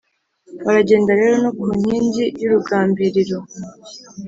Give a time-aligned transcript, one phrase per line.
[0.65, 3.37] baragenda rero no ku nkingi y’urugambiriro,